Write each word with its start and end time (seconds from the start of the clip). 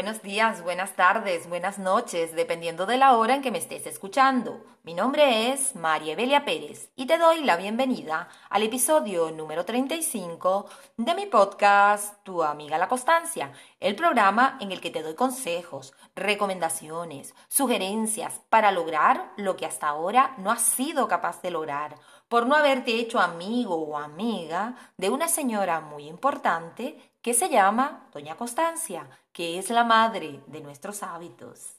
buenos 0.00 0.22
días, 0.22 0.62
buenas 0.62 0.96
tardes, 0.96 1.46
buenas 1.46 1.78
noches, 1.78 2.34
dependiendo 2.34 2.86
de 2.86 2.96
la 2.96 3.18
hora 3.18 3.34
en 3.34 3.42
que 3.42 3.50
me 3.50 3.58
estés 3.58 3.86
escuchando. 3.86 4.64
Mi 4.82 4.94
nombre 4.94 5.52
es 5.52 5.76
María 5.76 6.14
Evelia 6.14 6.46
Pérez 6.46 6.88
y 6.96 7.04
te 7.04 7.18
doy 7.18 7.44
la 7.44 7.58
bienvenida 7.58 8.30
al 8.48 8.62
episodio 8.62 9.30
número 9.30 9.66
35 9.66 10.70
de 10.96 11.14
mi 11.14 11.26
podcast 11.26 12.14
Tu 12.22 12.42
amiga 12.42 12.78
la 12.78 12.88
constancia, 12.88 13.52
el 13.78 13.94
programa 13.94 14.56
en 14.62 14.72
el 14.72 14.80
que 14.80 14.88
te 14.88 15.02
doy 15.02 15.14
consejos, 15.14 15.92
recomendaciones, 16.16 17.34
sugerencias 17.48 18.40
para 18.48 18.72
lograr 18.72 19.32
lo 19.36 19.58
que 19.58 19.66
hasta 19.66 19.88
ahora 19.88 20.34
no 20.38 20.50
has 20.50 20.62
sido 20.62 21.08
capaz 21.08 21.42
de 21.42 21.50
lograr 21.50 21.96
por 22.30 22.46
no 22.46 22.54
haberte 22.54 22.94
hecho 22.94 23.18
amigo 23.18 23.74
o 23.74 23.98
amiga 23.98 24.76
de 24.96 25.10
una 25.10 25.26
señora 25.26 25.80
muy 25.80 26.06
importante 26.06 26.96
que 27.22 27.34
se 27.34 27.48
llama 27.48 28.06
Doña 28.12 28.36
Constancia, 28.36 29.10
que 29.32 29.58
es 29.58 29.68
la 29.68 29.82
madre 29.82 30.40
de 30.46 30.60
nuestros 30.60 31.02
hábitos. 31.02 31.74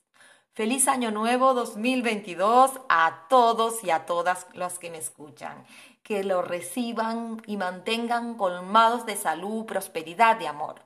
Feliz 0.51 0.89
Año 0.89 1.09
Nuevo 1.09 1.53
2022 1.53 2.81
a 2.89 3.27
todos 3.29 3.81
y 3.85 3.91
a 3.91 4.05
todas 4.05 4.45
los 4.53 4.77
que 4.77 4.91
me 4.91 4.97
escuchan. 4.97 5.65
Que 6.03 6.25
lo 6.25 6.41
reciban 6.41 7.41
y 7.47 7.55
mantengan 7.55 8.33
colmados 8.35 9.05
de 9.05 9.15
salud, 9.15 9.65
prosperidad 9.65 10.37
y 10.41 10.47
amor. 10.47 10.81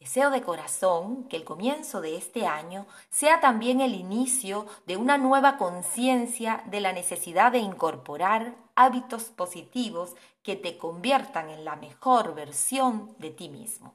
Deseo 0.00 0.30
de 0.30 0.40
corazón 0.40 1.24
que 1.24 1.36
el 1.36 1.44
comienzo 1.44 2.00
de 2.00 2.16
este 2.16 2.46
año 2.46 2.86
sea 3.10 3.38
también 3.40 3.82
el 3.82 3.94
inicio 3.94 4.66
de 4.86 4.96
una 4.96 5.18
nueva 5.18 5.58
conciencia 5.58 6.64
de 6.64 6.80
la 6.80 6.94
necesidad 6.94 7.52
de 7.52 7.58
incorporar 7.58 8.54
hábitos 8.74 9.24
positivos 9.24 10.16
que 10.42 10.56
te 10.56 10.78
conviertan 10.78 11.50
en 11.50 11.66
la 11.66 11.76
mejor 11.76 12.34
versión 12.34 13.14
de 13.18 13.28
ti 13.30 13.50
mismo. 13.50 13.94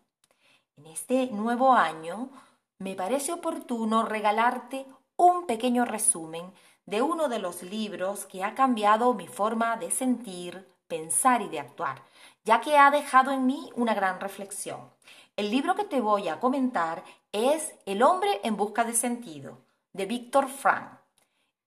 En 0.77 0.85
este 0.85 1.25
nuevo 1.31 1.73
año 1.73 2.29
me 2.77 2.93
parece 2.93 3.33
oportuno 3.33 4.03
regalarte 4.03 4.85
un 5.17 5.47
pequeño 5.47 5.85
resumen 5.85 6.53
de 6.85 7.01
uno 7.01 7.29
de 7.29 7.39
los 7.39 7.63
libros 7.63 8.25
que 8.25 8.43
ha 8.43 8.53
cambiado 8.53 9.15
mi 9.15 9.25
forma 9.25 9.75
de 9.77 9.89
sentir, 9.89 10.67
pensar 10.87 11.41
y 11.41 11.49
de 11.49 11.59
actuar, 11.59 12.03
ya 12.43 12.61
que 12.61 12.77
ha 12.77 12.91
dejado 12.91 13.31
en 13.31 13.47
mí 13.47 13.71
una 13.75 13.95
gran 13.95 14.19
reflexión. 14.19 14.93
El 15.37 15.51
libro 15.51 15.75
que 15.75 15.83
te 15.83 15.99
voy 15.99 16.29
a 16.29 16.39
comentar 16.39 17.03
es 17.33 17.75
El 17.85 18.03
hombre 18.03 18.39
en 18.45 18.55
busca 18.55 18.85
de 18.85 18.93
sentido, 18.93 19.65
de 19.91 20.05
Víctor 20.05 20.47
Frank. 20.47 20.97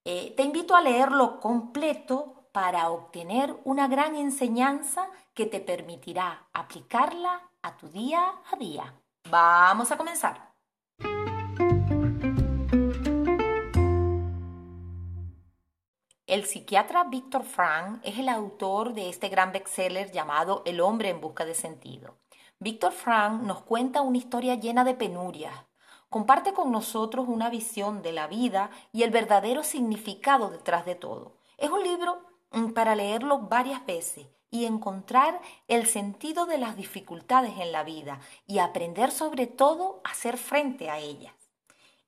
Eh, 0.07 0.33
te 0.35 0.43
invito 0.43 0.75
a 0.75 0.81
leerlo 0.81 1.39
completo 1.39 2.49
para 2.51 2.89
obtener 2.89 3.55
una 3.65 3.87
gran 3.87 4.17
enseñanza 4.17 5.11
que 5.35 5.45
te 5.45 5.61
permitirá 5.61 6.47
aplicarla 6.55 7.43
a 7.61 7.77
tu 7.77 7.91
día 7.91 8.37
a 8.51 8.57
día. 8.57 8.95
Vamos 9.29 9.93
a 9.93 9.99
comenzar. 9.99 10.49
El 16.27 16.47
psiquiatra 16.47 17.05
Víctor 17.05 17.45
Frank 17.45 18.01
es 18.03 18.19
el 18.19 18.31
autor 18.31 18.95
de 18.95 19.11
este 19.11 19.29
gran 19.29 19.53
bestseller 19.53 20.11
llamado 20.11 20.63
El 20.65 20.81
hombre 20.81 21.11
en 21.11 21.21
busca 21.21 21.45
de 21.45 21.55
sentido. 21.55 22.17
Víctor 22.61 22.91
Frank 22.91 23.42
nos 23.42 23.62
cuenta 23.62 24.03
una 24.03 24.19
historia 24.19 24.56
llena 24.56 24.83
de 24.83 24.95
penurias. 24.95 25.55
Comparte 26.11 26.53
con 26.53 26.73
nosotros 26.73 27.28
una 27.28 27.50
visión 27.50 28.03
de 28.03 28.11
la 28.11 28.27
vida 28.27 28.70
y 28.92 29.05
el 29.05 29.12
verdadero 29.12 29.62
significado 29.62 30.50
detrás 30.50 30.84
de 30.84 30.97
todo. 30.97 31.37
Es 31.56 31.70
un 31.70 31.84
libro 31.84 32.20
mm, 32.50 32.70
para 32.73 32.97
leerlo 32.97 33.39
varias 33.42 33.87
veces 33.87 34.27
y 34.50 34.65
encontrar 34.65 35.41
el 35.69 35.87
sentido 35.87 36.47
de 36.47 36.59
las 36.59 36.75
dificultades 36.75 37.61
en 37.61 37.70
la 37.70 37.84
vida 37.84 38.19
y 38.48 38.59
aprender 38.59 39.12
sobre 39.12 39.47
todo 39.47 40.00
a 40.03 40.10
hacer 40.10 40.37
frente 40.37 40.91
a 40.91 40.99
ellas. 40.99 41.34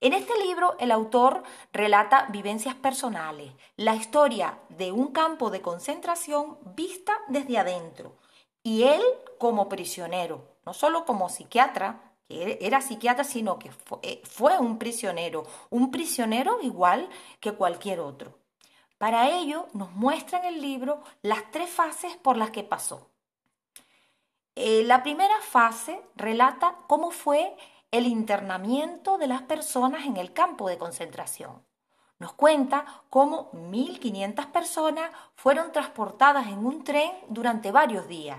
En 0.00 0.14
este 0.14 0.36
libro 0.44 0.74
el 0.80 0.90
autor 0.90 1.44
relata 1.72 2.26
vivencias 2.30 2.74
personales, 2.74 3.52
la 3.76 3.94
historia 3.94 4.58
de 4.70 4.90
un 4.90 5.12
campo 5.12 5.50
de 5.50 5.60
concentración 5.60 6.58
vista 6.74 7.12
desde 7.28 7.58
adentro, 7.58 8.16
y 8.62 8.84
él 8.84 9.02
como 9.38 9.68
prisionero, 9.68 10.44
no 10.66 10.74
solo 10.74 11.04
como 11.04 11.28
psiquiatra, 11.28 12.12
que 12.28 12.58
era 12.60 12.80
psiquiatra, 12.80 13.24
sino 13.24 13.58
que 13.58 13.70
eh, 14.02 14.22
fue, 14.24 14.58
un 14.58 14.78
prisionero, 14.78 15.44
un 15.70 15.90
prisionero 15.90 16.60
igual 16.62 17.08
que 17.40 17.52
cualquier 17.52 18.00
otro. 18.00 18.38
Para 18.98 19.30
ello 19.30 19.66
nos 19.72 19.92
muestra 19.92 20.40
en 20.40 20.44
el 20.44 20.60
libro 20.60 21.02
las 21.22 21.50
tres 21.50 21.70
fases 21.70 22.16
por 22.16 22.36
las 22.36 22.50
que 22.50 22.62
pasó. 22.62 23.10
Eh, 24.54 24.82
la 24.84 25.02
primera 25.02 25.40
fase 25.40 26.02
relata 26.16 26.76
cómo 26.86 27.10
fue 27.10 27.56
el 27.90 28.06
internamiento 28.06 29.16
de 29.16 29.26
las 29.26 29.42
personas 29.42 30.04
en 30.04 30.16
el 30.16 30.32
campo 30.32 30.68
de 30.68 30.78
concentración. 30.78 31.64
Nos 32.20 32.34
cuenta 32.34 32.84
cómo 33.08 33.50
1.500 33.52 34.52
personas 34.52 35.10
fueron 35.34 35.72
transportadas 35.72 36.48
en 36.48 36.64
un 36.64 36.84
tren 36.84 37.10
durante 37.28 37.72
varios 37.72 38.06
días. 38.08 38.38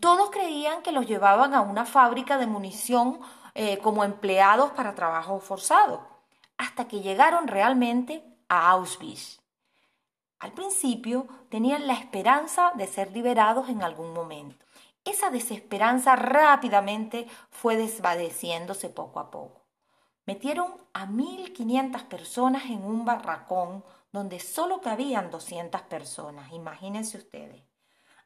Todos 0.00 0.30
creían 0.30 0.82
que 0.82 0.90
los 0.90 1.06
llevaban 1.06 1.54
a 1.54 1.60
una 1.60 1.86
fábrica 1.86 2.38
de 2.38 2.48
munición 2.48 3.20
eh, 3.54 3.78
como 3.78 4.02
empleados 4.02 4.72
para 4.72 4.96
trabajo 4.96 5.38
forzado, 5.38 6.04
hasta 6.58 6.88
que 6.88 7.00
llegaron 7.00 7.46
realmente 7.46 8.24
a 8.48 8.70
Auschwitz. 8.70 9.40
Al 10.40 10.50
principio 10.52 11.28
tenían 11.50 11.86
la 11.86 11.94
esperanza 11.94 12.72
de 12.74 12.88
ser 12.88 13.12
liberados 13.12 13.68
en 13.68 13.84
algún 13.84 14.12
momento. 14.12 14.66
Esa 15.04 15.30
desesperanza 15.30 16.16
rápidamente 16.16 17.28
fue 17.48 17.76
desvaneciéndose 17.76 18.88
poco 18.88 19.20
a 19.20 19.30
poco. 19.30 19.61
Metieron 20.24 20.74
a 20.92 21.06
1.500 21.06 22.04
personas 22.04 22.64
en 22.66 22.84
un 22.84 23.04
barracón 23.04 23.84
donde 24.12 24.38
solo 24.38 24.80
cabían 24.80 25.30
200 25.30 25.82
personas, 25.82 26.52
imagínense 26.52 27.18
ustedes, 27.18 27.64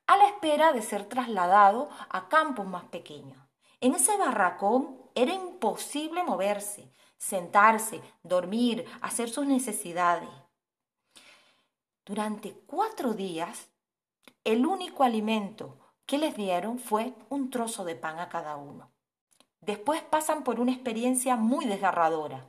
a 0.06 0.17
la 0.17 0.27
espera 0.27 0.73
de 0.73 0.83
ser 0.83 1.09
trasladado 1.09 1.89
a 2.11 2.29
campos 2.29 2.67
más 2.67 2.85
pequeños. 2.85 3.39
En 3.81 3.95
ese 3.95 4.17
barracón 4.17 4.99
era 5.15 5.33
imposible 5.33 6.23
moverse, 6.23 6.91
sentarse, 7.17 8.03
dormir, 8.23 8.85
hacer 9.01 9.31
sus 9.31 9.47
necesidades. 9.47 10.29
Durante 12.05 12.53
cuatro 12.67 13.15
días, 13.15 13.69
el 14.45 14.67
único 14.67 15.03
alimento 15.03 15.79
que 16.05 16.19
les 16.19 16.37
dieron 16.37 16.79
fue 16.79 17.15
un 17.29 17.51
trozo 17.51 17.85
de 17.85 17.97
pan 17.97 18.19
a 18.19 18.29
cada 18.29 18.56
uno. 18.56 18.93
Después 19.66 20.00
pasan 20.00 20.44
por 20.44 20.60
una 20.60 20.71
experiencia 20.71 21.34
muy 21.34 21.65
desgarradora. 21.65 22.44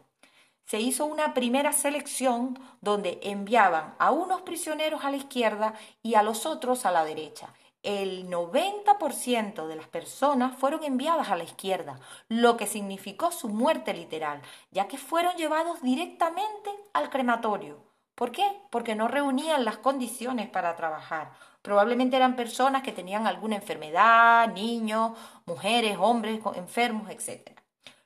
Se 0.65 0.79
hizo 0.79 1.05
una 1.07 1.33
primera 1.33 1.73
selección 1.73 2.59
donde 2.79 3.19
enviaban 3.23 3.95
a 3.97 4.11
unos 4.11 4.41
prisioneros 4.43 5.03
a 5.03 5.09
la 5.09 5.17
izquierda 5.17 5.73
y 6.03 6.13
a 6.13 6.21
los 6.21 6.45
otros 6.45 6.85
a 6.85 6.91
la 6.91 7.03
derecha. 7.03 7.55
El 7.81 8.29
90% 8.29 9.65
de 9.65 9.75
las 9.75 9.87
personas 9.87 10.55
fueron 10.57 10.83
enviadas 10.83 11.29
a 11.29 11.35
la 11.35 11.43
izquierda, 11.43 11.99
lo 12.27 12.55
que 12.55 12.67
significó 12.67 13.31
su 13.31 13.49
muerte 13.49 13.95
literal, 13.95 14.41
ya 14.69 14.87
que 14.87 14.99
fueron 14.99 15.35
llevados 15.37 15.81
directamente 15.81 16.69
al 16.93 17.09
crematorio. 17.09 17.77
¿Por 18.13 18.31
qué? 18.31 18.61
Porque 18.69 18.93
no 18.93 19.07
reunían 19.07 19.65
las 19.65 19.77
condiciones 19.77 20.49
para 20.49 20.75
trabajar. 20.75 21.31
Probablemente 21.67 22.15
eran 22.15 22.37
personas 22.37 22.81
que 22.81 22.93
tenían 22.93 23.27
alguna 23.27 23.57
enfermedad, 23.57 24.47
niños, 24.53 25.11
mujeres, 25.45 25.97
hombres 25.99 26.39
enfermos, 26.55 27.09
etc. 27.09 27.59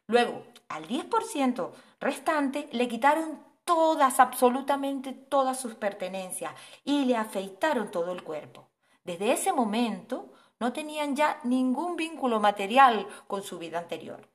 Luego, 0.07 0.47
al 0.67 0.87
10% 0.87 1.69
restante 1.99 2.69
le 2.71 2.87
quitaron 2.87 3.39
todas, 3.63 4.19
absolutamente 4.19 5.13
todas 5.13 5.59
sus 5.59 5.75
pertenencias 5.75 6.55
y 6.83 7.05
le 7.05 7.15
afeitaron 7.15 7.91
todo 7.91 8.13
el 8.13 8.23
cuerpo. 8.23 8.67
Desde 9.03 9.31
ese 9.31 9.53
momento 9.53 10.33
no 10.59 10.73
tenían 10.73 11.15
ya 11.15 11.39
ningún 11.43 11.95
vínculo 11.97 12.39
material 12.39 13.05
con 13.27 13.43
su 13.43 13.59
vida 13.59 13.77
anterior. 13.77 14.27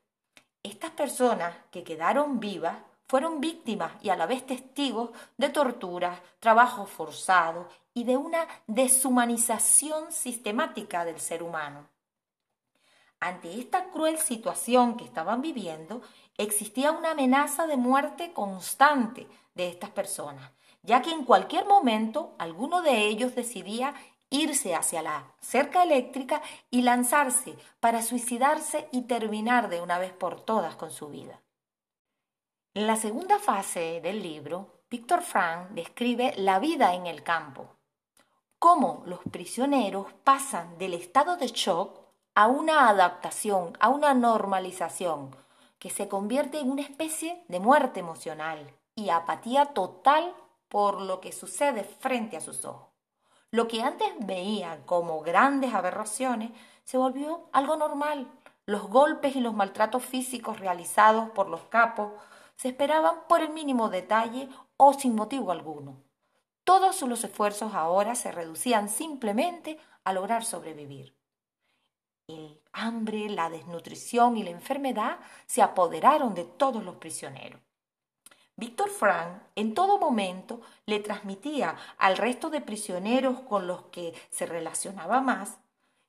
Estas 0.63 0.91
personas 0.91 1.53
que 1.69 1.83
quedaron 1.83 2.39
vivas 2.39 2.77
fueron 3.07 3.39
víctimas 3.39 3.93
y 4.01 4.09
a 4.09 4.15
la 4.15 4.25
vez 4.25 4.45
testigos 4.45 5.11
de 5.37 5.49
torturas, 5.49 6.19
trabajo 6.39 6.85
forzado 6.85 7.69
y 7.93 8.03
de 8.03 8.17
una 8.17 8.47
deshumanización 8.67 10.11
sistemática 10.11 11.05
del 11.05 11.19
ser 11.19 11.41
humano. 11.41 11.87
Ante 13.19 13.59
esta 13.59 13.85
cruel 13.85 14.19
situación 14.19 14.95
que 14.95 15.05
estaban 15.05 15.41
viviendo, 15.41 16.01
existía 16.37 16.91
una 16.91 17.11
amenaza 17.11 17.65
de 17.65 17.77
muerte 17.77 18.31
constante 18.33 19.27
de 19.55 19.69
estas 19.69 19.89
personas, 19.89 20.51
ya 20.83 21.01
que 21.01 21.11
en 21.11 21.25
cualquier 21.25 21.65
momento 21.65 22.35
alguno 22.37 22.83
de 22.83 23.07
ellos 23.07 23.33
decidía 23.33 23.95
irse 24.29 24.75
hacia 24.75 25.01
la 25.01 25.33
cerca 25.39 25.81
eléctrica 25.81 26.41
y 26.69 26.81
lanzarse 26.81 27.55
para 27.79 28.03
suicidarse 28.03 28.87
y 28.91 29.03
terminar 29.03 29.69
de 29.69 29.81
una 29.81 29.97
vez 29.97 30.11
por 30.11 30.41
todas 30.41 30.75
con 30.75 30.91
su 30.91 31.07
vida. 31.07 31.41
En 32.77 32.85
la 32.85 32.95
segunda 32.95 33.39
fase 33.39 34.01
del 34.01 34.21
libro, 34.21 34.67
Víctor 34.87 35.23
Frank 35.23 35.69
describe 35.69 36.35
la 36.37 36.59
vida 36.59 36.93
en 36.93 37.07
el 37.07 37.23
campo, 37.23 37.69
cómo 38.59 39.01
los 39.07 39.19
prisioneros 39.31 40.13
pasan 40.23 40.77
del 40.77 40.93
estado 40.93 41.37
de 41.37 41.47
shock 41.47 41.99
a 42.35 42.45
una 42.45 42.87
adaptación, 42.87 43.75
a 43.79 43.89
una 43.89 44.13
normalización. 44.13 45.35
que 45.79 45.89
se 45.89 46.07
convierte 46.07 46.59
en 46.59 46.69
una 46.69 46.83
especie 46.83 47.43
de 47.47 47.59
muerte 47.59 47.99
emocional 47.99 48.71
y 48.93 49.09
apatía 49.09 49.73
total 49.73 50.35
por 50.69 51.01
lo 51.01 51.19
que 51.19 51.31
sucede 51.31 51.83
frente 51.83 52.37
a 52.37 52.41
sus 52.41 52.63
ojos. 52.63 52.89
Lo 53.49 53.67
que 53.67 53.81
antes 53.81 54.07
veía 54.19 54.85
como 54.85 55.21
grandes 55.21 55.73
aberraciones 55.73 56.51
se 56.83 56.99
volvió 56.99 57.49
algo 57.53 57.75
normal. 57.75 58.27
Los 58.67 58.87
golpes 58.87 59.35
y 59.35 59.41
los 59.41 59.55
maltratos 59.55 60.05
físicos 60.05 60.59
realizados 60.59 61.31
por 61.31 61.49
los 61.49 61.61
capos 61.69 62.11
se 62.57 62.69
esperaban 62.69 63.27
por 63.29 63.41
el 63.41 63.49
mínimo 63.49 63.89
detalle 63.89 64.49
o 64.75 64.93
sin 64.93 65.15
motivo 65.15 65.51
alguno. 65.51 66.03
Todos 66.63 67.01
los 67.03 67.23
esfuerzos 67.23 67.73
ahora 67.73 68.15
se 68.15 68.31
reducían 68.31 68.89
simplemente 68.89 69.79
a 70.03 70.11
lograr 70.11 70.43
sobrevivir. 70.43 71.15
El 72.27 72.61
hambre, 72.73 73.29
la 73.29 73.49
desnutrición 73.49 74.35
y 74.35 74.43
la 74.43 74.49
enfermedad 74.49 75.19
se 75.45 75.61
apoderaron 75.61 76.35
de 76.35 76.43
todos 76.43 76.83
los 76.83 76.97
prisioneros. 76.97 77.61
Víctor 78.57 78.89
Frank 78.89 79.43
en 79.55 79.73
todo 79.73 79.97
momento 79.97 80.61
le 80.85 80.99
transmitía 80.99 81.77
al 81.97 82.17
resto 82.17 82.49
de 82.49 82.59
prisioneros 82.59 83.39
con 83.41 83.67
los 83.67 83.83
que 83.83 84.13
se 84.29 84.45
relacionaba 84.45 85.21
más 85.21 85.57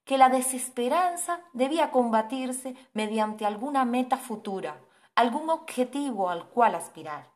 que 0.08 0.16
la 0.16 0.30
desesperanza 0.30 1.42
debía 1.52 1.90
combatirse 1.90 2.74
mediante 2.94 3.44
alguna 3.44 3.84
meta 3.84 4.16
futura, 4.16 4.80
algún 5.18 5.50
objetivo 5.50 6.30
al 6.30 6.46
cual 6.46 6.76
aspirar. 6.76 7.32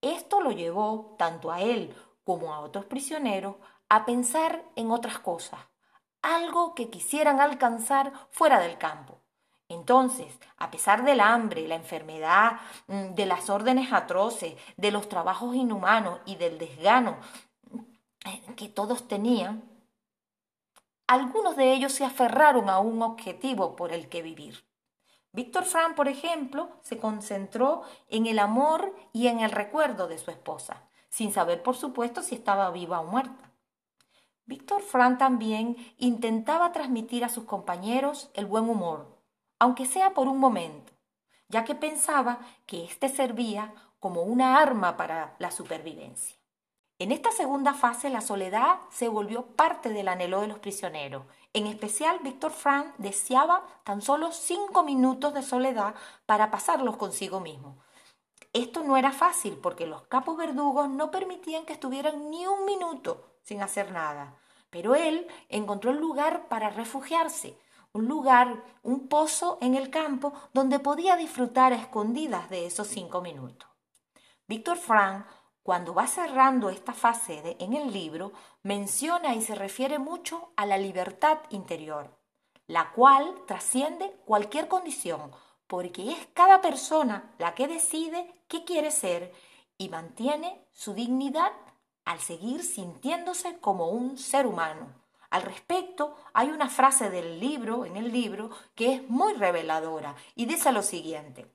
Esto 0.00 0.40
lo 0.40 0.52
llevó 0.52 1.16
tanto 1.18 1.52
a 1.52 1.60
él 1.60 1.94
como 2.24 2.54
a 2.54 2.60
otros 2.60 2.86
prisioneros 2.86 3.56
a 3.90 4.06
pensar 4.06 4.64
en 4.74 4.90
otras 4.90 5.18
cosas, 5.18 5.60
algo 6.22 6.74
que 6.74 6.88
quisieran 6.88 7.38
alcanzar 7.38 8.14
fuera 8.30 8.58
del 8.58 8.78
campo. 8.78 9.18
Entonces, 9.68 10.34
a 10.56 10.70
pesar 10.70 11.04
del 11.04 11.20
hambre, 11.20 11.68
la 11.68 11.74
enfermedad, 11.74 12.52
mm, 12.86 13.12
de 13.14 13.26
las 13.26 13.50
órdenes 13.50 13.92
atroces, 13.92 14.54
de 14.78 14.90
los 14.90 15.06
trabajos 15.10 15.54
inhumanos 15.54 16.20
y 16.24 16.36
del 16.36 16.56
desgano 16.56 17.18
eh, 18.24 18.42
que 18.56 18.70
todos 18.70 19.06
tenían, 19.08 19.62
algunos 21.06 21.54
de 21.54 21.74
ellos 21.74 21.92
se 21.92 22.06
aferraron 22.06 22.70
a 22.70 22.78
un 22.78 23.02
objetivo 23.02 23.76
por 23.76 23.92
el 23.92 24.08
que 24.08 24.22
vivir. 24.22 24.69
Víctor 25.32 25.64
Frank, 25.64 25.94
por 25.94 26.08
ejemplo, 26.08 26.70
se 26.82 26.98
concentró 26.98 27.82
en 28.08 28.26
el 28.26 28.40
amor 28.40 28.94
y 29.12 29.28
en 29.28 29.40
el 29.40 29.52
recuerdo 29.52 30.08
de 30.08 30.18
su 30.18 30.30
esposa, 30.30 30.82
sin 31.08 31.32
saber, 31.32 31.62
por 31.62 31.76
supuesto, 31.76 32.22
si 32.22 32.34
estaba 32.34 32.70
viva 32.70 33.00
o 33.00 33.04
muerta. 33.04 33.52
Víctor 34.46 34.82
Frank 34.82 35.18
también 35.18 35.76
intentaba 35.98 36.72
transmitir 36.72 37.24
a 37.24 37.28
sus 37.28 37.44
compañeros 37.44 38.30
el 38.34 38.46
buen 38.46 38.68
humor, 38.68 39.22
aunque 39.60 39.86
sea 39.86 40.14
por 40.14 40.26
un 40.26 40.38
momento, 40.38 40.92
ya 41.48 41.64
que 41.64 41.76
pensaba 41.76 42.40
que 42.66 42.84
éste 42.84 43.08
servía 43.08 43.72
como 44.00 44.22
una 44.22 44.58
arma 44.58 44.96
para 44.96 45.36
la 45.38 45.52
supervivencia. 45.52 46.39
En 47.00 47.12
esta 47.12 47.32
segunda 47.32 47.72
fase 47.72 48.10
la 48.10 48.20
soledad 48.20 48.78
se 48.90 49.08
volvió 49.08 49.46
parte 49.46 49.88
del 49.88 50.06
anhelo 50.06 50.42
de 50.42 50.48
los 50.48 50.58
prisioneros. 50.58 51.24
En 51.54 51.66
especial, 51.66 52.18
Víctor 52.22 52.52
Frank 52.52 52.88
deseaba 52.98 53.64
tan 53.84 54.02
solo 54.02 54.32
cinco 54.32 54.82
minutos 54.82 55.32
de 55.32 55.42
soledad 55.42 55.94
para 56.26 56.50
pasarlos 56.50 56.98
consigo 56.98 57.40
mismo. 57.40 57.78
Esto 58.52 58.82
no 58.82 58.98
era 58.98 59.12
fácil 59.12 59.56
porque 59.62 59.86
los 59.86 60.02
capos 60.08 60.36
verdugos 60.36 60.90
no 60.90 61.10
permitían 61.10 61.64
que 61.64 61.72
estuvieran 61.72 62.30
ni 62.30 62.46
un 62.46 62.66
minuto 62.66 63.38
sin 63.40 63.62
hacer 63.62 63.92
nada. 63.92 64.36
Pero 64.68 64.94
él 64.94 65.26
encontró 65.48 65.92
el 65.92 66.00
lugar 66.00 66.48
para 66.48 66.68
refugiarse, 66.68 67.58
un 67.94 68.08
lugar, 68.08 68.62
un 68.82 69.08
pozo 69.08 69.56
en 69.62 69.74
el 69.74 69.88
campo 69.88 70.34
donde 70.52 70.78
podía 70.78 71.16
disfrutar 71.16 71.72
a 71.72 71.76
escondidas 71.76 72.50
de 72.50 72.66
esos 72.66 72.88
cinco 72.88 73.22
minutos. 73.22 73.70
Víctor 74.46 74.76
Frank, 74.76 75.24
cuando 75.62 75.94
va 75.94 76.06
cerrando 76.06 76.70
esta 76.70 76.92
fase 76.92 77.56
en 77.58 77.74
el 77.74 77.92
libro, 77.92 78.32
menciona 78.62 79.34
y 79.34 79.42
se 79.42 79.54
refiere 79.54 79.98
mucho 79.98 80.52
a 80.56 80.66
la 80.66 80.78
libertad 80.78 81.38
interior, 81.50 82.18
la 82.66 82.92
cual 82.92 83.44
trasciende 83.46 84.10
cualquier 84.24 84.68
condición, 84.68 85.30
porque 85.66 86.12
es 86.12 86.26
cada 86.34 86.60
persona 86.60 87.34
la 87.38 87.54
que 87.54 87.68
decide 87.68 88.42
qué 88.48 88.64
quiere 88.64 88.90
ser 88.90 89.32
y 89.76 89.88
mantiene 89.88 90.66
su 90.72 90.94
dignidad 90.94 91.52
al 92.04 92.18
seguir 92.18 92.62
sintiéndose 92.64 93.58
como 93.60 93.90
un 93.90 94.18
ser 94.18 94.46
humano. 94.46 94.88
Al 95.30 95.42
respecto, 95.42 96.16
hay 96.32 96.48
una 96.48 96.68
frase 96.68 97.08
del 97.08 97.38
libro, 97.38 97.84
en 97.84 97.96
el 97.96 98.10
libro, 98.10 98.50
que 98.74 98.94
es 98.94 99.08
muy 99.08 99.34
reveladora 99.34 100.16
y 100.34 100.46
dice 100.46 100.72
lo 100.72 100.82
siguiente. 100.82 101.46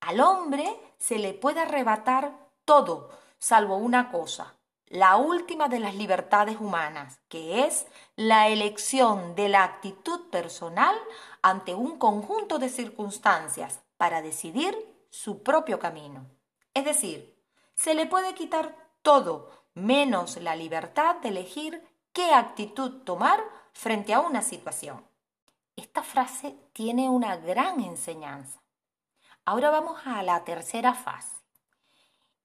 Al 0.00 0.20
hombre 0.20 0.76
se 0.98 1.18
le 1.18 1.32
puede 1.32 1.60
arrebatar 1.60 2.43
todo, 2.64 3.10
salvo 3.38 3.76
una 3.76 4.10
cosa, 4.10 4.54
la 4.86 5.16
última 5.16 5.68
de 5.68 5.80
las 5.80 5.94
libertades 5.94 6.58
humanas, 6.60 7.20
que 7.28 7.64
es 7.66 7.86
la 8.16 8.48
elección 8.48 9.34
de 9.34 9.48
la 9.48 9.64
actitud 9.64 10.28
personal 10.30 10.96
ante 11.42 11.74
un 11.74 11.98
conjunto 11.98 12.58
de 12.58 12.68
circunstancias 12.68 13.80
para 13.96 14.22
decidir 14.22 14.76
su 15.10 15.42
propio 15.42 15.78
camino. 15.78 16.26
Es 16.74 16.84
decir, 16.84 17.36
se 17.74 17.94
le 17.94 18.06
puede 18.06 18.34
quitar 18.34 18.76
todo 19.02 19.50
menos 19.74 20.36
la 20.36 20.56
libertad 20.56 21.16
de 21.16 21.28
elegir 21.28 21.82
qué 22.12 22.32
actitud 22.32 23.02
tomar 23.02 23.42
frente 23.72 24.14
a 24.14 24.20
una 24.20 24.42
situación. 24.42 25.04
Esta 25.76 26.02
frase 26.02 26.56
tiene 26.72 27.08
una 27.08 27.36
gran 27.36 27.80
enseñanza. 27.80 28.60
Ahora 29.44 29.70
vamos 29.70 30.00
a 30.06 30.22
la 30.22 30.44
tercera 30.44 30.94
fase. 30.94 31.43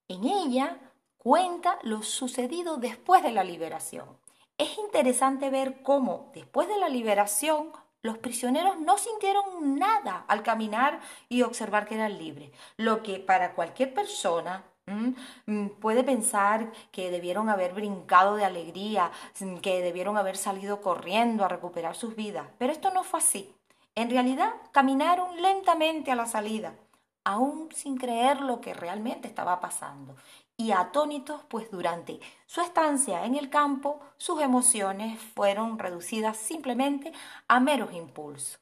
En 0.09 0.25
ella 0.25 0.77
cuenta 1.17 1.79
lo 1.83 2.03
sucedido 2.03 2.75
después 2.75 3.23
de 3.23 3.31
la 3.31 3.45
liberación. 3.45 4.17
Es 4.57 4.77
interesante 4.77 5.49
ver 5.49 5.81
cómo 5.81 6.31
después 6.33 6.67
de 6.67 6.77
la 6.77 6.89
liberación 6.89 7.71
los 8.01 8.17
prisioneros 8.17 8.77
no 8.79 8.97
sintieron 8.97 9.79
nada 9.79 10.25
al 10.27 10.43
caminar 10.43 10.99
y 11.29 11.43
observar 11.43 11.87
que 11.87 11.95
eran 11.95 12.17
libres, 12.17 12.51
lo 12.75 13.03
que 13.03 13.19
para 13.19 13.55
cualquier 13.55 13.93
persona 13.93 14.65
Mm, 15.45 15.67
puede 15.79 16.03
pensar 16.03 16.71
que 16.91 17.11
debieron 17.11 17.49
haber 17.49 17.73
brincado 17.73 18.35
de 18.35 18.45
alegría, 18.45 19.11
mm, 19.39 19.57
que 19.57 19.81
debieron 19.81 20.17
haber 20.17 20.37
salido 20.37 20.81
corriendo 20.81 21.45
a 21.45 21.47
recuperar 21.47 21.95
sus 21.95 22.15
vidas, 22.15 22.47
pero 22.57 22.73
esto 22.73 22.91
no 22.91 23.03
fue 23.03 23.19
así. 23.19 23.53
En 23.95 24.09
realidad 24.09 24.53
caminaron 24.71 25.41
lentamente 25.41 26.11
a 26.11 26.15
la 26.15 26.25
salida, 26.25 26.73
aún 27.29 27.69
sin 27.73 27.97
creer 27.97 28.41
lo 28.41 28.61
que 28.61 28.73
realmente 28.73 29.27
estaba 29.27 29.59
pasando. 29.59 30.15
Y 30.57 30.71
atónitos, 30.71 31.41
pues 31.47 31.71
durante 31.71 32.19
su 32.45 32.61
estancia 32.61 33.25
en 33.25 33.35
el 33.35 33.49
campo, 33.49 33.99
sus 34.17 34.41
emociones 34.41 35.21
fueron 35.35 35.79
reducidas 35.79 36.37
simplemente 36.37 37.13
a 37.47 37.59
meros 37.59 37.93
impulsos. 37.93 38.59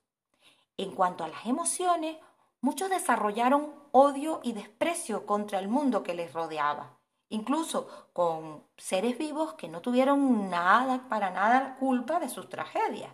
En 0.78 0.92
cuanto 0.92 1.24
a 1.24 1.28
las 1.28 1.46
emociones, 1.46 2.18
Muchos 2.60 2.90
desarrollaron 2.90 3.72
odio 3.92 4.40
y 4.44 4.54
desprecio 4.54 5.26
contra 5.26 5.60
el 5.60 5.68
mundo 5.68 6.02
que 6.02 6.16
les 6.16 6.34
rodeaba, 6.34 6.98
incluso 7.30 8.10
con 8.14 8.64
seres 8.78 9.18
vivos 9.18 9.54
que 9.54 9.68
no 9.68 9.82
tuvieron 9.82 10.50
nada, 10.50 11.08
para 11.08 11.30
nada 11.30 11.78
culpa 11.80 12.20
de 12.20 12.30
sus 12.30 12.50
tragedias. 12.50 13.12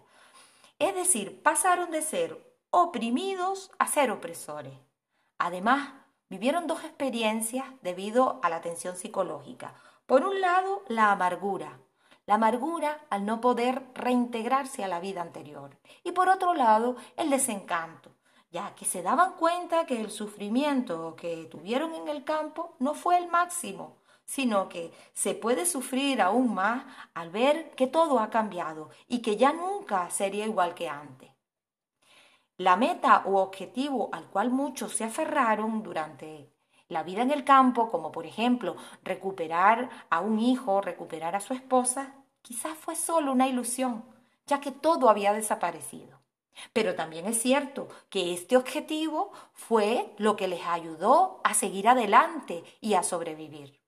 Es 0.80 0.96
decir, 0.96 1.44
pasaron 1.44 1.92
de 1.92 2.02
ser 2.02 2.56
oprimidos 2.70 3.70
a 3.80 3.88
ser 3.88 4.12
opresores. 4.12 4.74
Además, 5.44 5.90
vivieron 6.30 6.68
dos 6.68 6.86
experiencias 6.86 7.66
debido 7.82 8.40
a 8.44 8.48
la 8.48 8.62
tensión 8.62 8.96
psicológica. 8.96 9.76
Por 10.06 10.24
un 10.24 10.40
lado, 10.40 10.84
la 10.88 11.12
amargura, 11.12 11.82
la 12.26 12.36
amargura 12.36 13.02
al 13.10 13.26
no 13.26 13.42
poder 13.42 13.84
reintegrarse 13.94 14.86
a 14.86 14.88
la 14.88 15.02
vida 15.02 15.22
anterior. 15.22 15.78
Y 16.06 16.14
por 16.14 16.30
otro 16.30 16.54
lado, 16.54 16.96
el 17.18 17.30
desencanto, 17.30 18.12
ya 18.52 18.74
que 18.74 18.86
se 18.86 19.02
daban 19.02 19.34
cuenta 19.34 19.86
que 19.86 20.00
el 20.00 20.12
sufrimiento 20.12 21.14
que 21.18 21.50
tuvieron 21.52 21.94
en 21.94 22.08
el 22.08 22.24
campo 22.24 22.78
no 22.80 22.94
fue 22.94 23.18
el 23.18 23.28
máximo, 23.28 23.98
sino 24.24 24.70
que 24.70 24.94
se 25.12 25.36
puede 25.36 25.66
sufrir 25.66 26.22
aún 26.22 26.54
más 26.54 26.86
al 27.14 27.32
ver 27.32 27.72
que 27.72 27.88
todo 27.88 28.20
ha 28.20 28.30
cambiado 28.30 28.92
y 29.10 29.22
que 29.22 29.36
ya 29.36 29.52
nunca 29.52 30.10
sería 30.10 30.46
igual 30.46 30.74
que 30.74 30.88
antes. 30.88 31.33
La 32.58 32.76
meta 32.76 33.24
o 33.26 33.38
objetivo 33.42 34.10
al 34.12 34.28
cual 34.28 34.52
muchos 34.52 34.94
se 34.94 35.04
aferraron 35.04 35.82
durante 35.82 36.54
la 36.88 37.02
vida 37.02 37.24
en 37.24 37.32
el 37.32 37.44
campo, 37.44 37.90
como 37.90 38.12
por 38.12 38.28
ejemplo 38.28 38.76
recuperar 39.04 39.90
a 40.12 40.20
un 40.20 40.40
hijo, 40.40 40.80
recuperar 40.80 41.36
a 41.36 41.40
su 41.40 41.54
esposa, 41.54 42.14
quizás 42.44 42.78
fue 42.78 42.96
solo 42.96 43.32
una 43.32 43.48
ilusión, 43.48 44.06
ya 44.46 44.60
que 44.62 44.72
todo 44.72 45.10
había 45.10 45.34
desaparecido. 45.34 46.20
Pero 46.72 46.94
también 46.94 47.26
es 47.26 47.42
cierto 47.42 47.88
que 48.10 48.34
este 48.34 48.56
objetivo 48.56 49.32
fue 49.54 50.14
lo 50.18 50.36
que 50.36 50.48
les 50.48 50.64
ayudó 50.68 51.42
a 51.44 51.56
seguir 51.56 51.88
adelante 51.88 52.64
y 52.80 52.94
a 52.94 53.02
sobrevivir. 53.02 53.83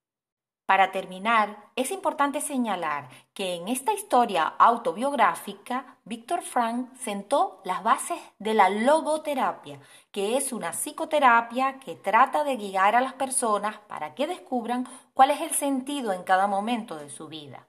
Para 0.65 0.91
terminar, 0.91 1.69
es 1.75 1.91
importante 1.91 2.41
señalar 2.41 3.09
que 3.35 3.53
en 3.53 3.67
esta 3.67 3.93
historia 3.93 4.45
autobiográfica, 4.57 5.97
Víctor 6.05 6.41
Frank 6.41 6.91
sentó 6.97 7.61
las 7.63 7.83
bases 7.83 8.17
de 8.39 8.55
la 8.55 8.69
logoterapia, 8.69 9.79
que 10.11 10.37
es 10.37 10.51
una 10.51 10.71
psicoterapia 10.71 11.77
que 11.77 11.95
trata 11.95 12.43
de 12.43 12.57
guiar 12.57 12.95
a 12.95 13.01
las 13.01 13.13
personas 13.13 13.77
para 13.87 14.15
que 14.15 14.25
descubran 14.25 14.87
cuál 15.13 15.29
es 15.29 15.41
el 15.41 15.51
sentido 15.51 16.13
en 16.13 16.23
cada 16.23 16.47
momento 16.47 16.95
de 16.95 17.11
su 17.11 17.27
vida. 17.27 17.67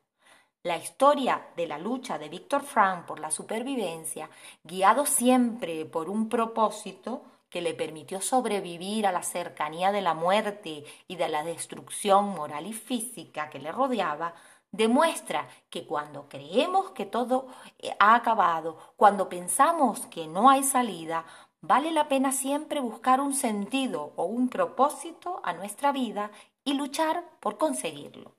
La 0.62 0.78
historia 0.78 1.48
de 1.54 1.66
la 1.66 1.76
lucha 1.76 2.18
de 2.18 2.30
Víctor 2.30 2.62
Frank 2.62 3.04
por 3.04 3.20
la 3.20 3.30
supervivencia, 3.30 4.30
guiado 4.64 5.04
siempre 5.04 5.84
por 5.84 6.08
un 6.08 6.30
propósito, 6.30 7.22
que 7.48 7.60
le 7.60 7.74
permitió 7.74 8.20
sobrevivir 8.20 9.06
a 9.06 9.12
la 9.12 9.22
cercanía 9.22 9.92
de 9.92 10.02
la 10.02 10.14
muerte 10.14 10.84
y 11.08 11.16
de 11.16 11.28
la 11.28 11.42
destrucción 11.42 12.30
moral 12.30 12.66
y 12.66 12.72
física 12.72 13.50
que 13.50 13.58
le 13.58 13.72
rodeaba, 13.72 14.34
demuestra 14.72 15.48
que 15.70 15.86
cuando 15.86 16.28
creemos 16.28 16.90
que 16.90 17.06
todo 17.06 17.46
eh, 17.78 17.94
ha 17.98 18.14
acabado, 18.14 18.78
cuando 18.96 19.28
pensamos 19.28 20.06
que 20.06 20.26
no 20.26 20.50
hay 20.50 20.62
salida, 20.62 21.24
vale 21.60 21.90
la 21.92 22.08
pena 22.08 22.32
siempre 22.32 22.80
buscar 22.80 23.20
un 23.20 23.34
sentido 23.34 24.12
o 24.16 24.24
un 24.24 24.48
propósito 24.48 25.40
a 25.44 25.52
nuestra 25.52 25.92
vida 25.92 26.30
y 26.64 26.74
luchar 26.74 27.24
por 27.40 27.58
conseguirlo. 27.58 28.32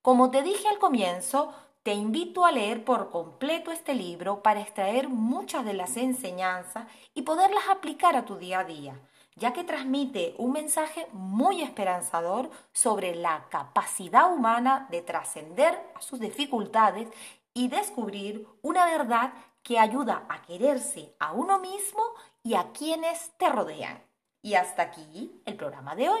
Como 0.00 0.30
te 0.30 0.42
dije 0.42 0.68
al 0.68 0.78
comienzo, 0.78 1.52
te 1.88 1.94
invito 1.94 2.44
a 2.44 2.52
leer 2.52 2.84
por 2.84 3.08
completo 3.08 3.72
este 3.72 3.94
libro 3.94 4.42
para 4.42 4.60
extraer 4.60 5.08
muchas 5.08 5.64
de 5.64 5.72
las 5.72 5.96
enseñanzas 5.96 6.86
y 7.14 7.22
poderlas 7.22 7.66
aplicar 7.70 8.14
a 8.14 8.26
tu 8.26 8.36
día 8.36 8.58
a 8.58 8.64
día, 8.64 9.00
ya 9.36 9.54
que 9.54 9.64
transmite 9.64 10.34
un 10.36 10.52
mensaje 10.52 11.06
muy 11.14 11.62
esperanzador 11.62 12.50
sobre 12.72 13.14
la 13.14 13.46
capacidad 13.48 14.30
humana 14.30 14.86
de 14.90 15.00
trascender 15.00 15.80
sus 15.98 16.20
dificultades 16.20 17.08
y 17.54 17.68
descubrir 17.68 18.46
una 18.60 18.84
verdad 18.84 19.32
que 19.62 19.78
ayuda 19.78 20.26
a 20.28 20.42
quererse 20.42 21.14
a 21.18 21.32
uno 21.32 21.58
mismo 21.58 22.02
y 22.42 22.52
a 22.52 22.70
quienes 22.72 23.30
te 23.38 23.48
rodean. 23.48 24.02
Y 24.42 24.56
hasta 24.56 24.82
aquí 24.82 25.40
el 25.46 25.56
programa 25.56 25.96
de 25.96 26.10
hoy. 26.10 26.20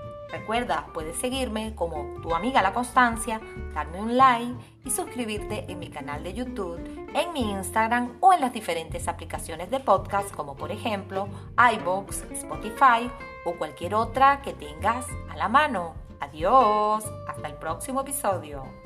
Recuerda, 0.31 0.87
puedes 0.93 1.17
seguirme 1.17 1.75
como 1.75 2.21
tu 2.21 2.33
amiga 2.33 2.61
La 2.61 2.73
Constancia, 2.73 3.41
darme 3.73 3.99
un 3.99 4.15
like 4.15 4.55
y 4.85 4.89
suscribirte 4.89 5.65
en 5.69 5.79
mi 5.79 5.89
canal 5.89 6.23
de 6.23 6.33
YouTube, 6.33 6.79
en 7.13 7.33
mi 7.33 7.51
Instagram 7.51 8.17
o 8.21 8.33
en 8.33 8.41
las 8.41 8.53
diferentes 8.53 9.07
aplicaciones 9.07 9.69
de 9.69 9.79
podcast 9.79 10.33
como 10.33 10.55
por 10.55 10.71
ejemplo 10.71 11.27
iBox, 11.73 12.23
Spotify 12.31 13.11
o 13.45 13.53
cualquier 13.53 13.93
otra 13.95 14.41
que 14.41 14.53
tengas 14.53 15.05
a 15.29 15.35
la 15.35 15.49
mano. 15.49 15.95
Adiós, 16.21 17.03
hasta 17.27 17.47
el 17.47 17.55
próximo 17.55 18.01
episodio. 18.01 18.80